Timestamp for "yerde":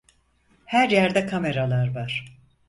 0.89-1.25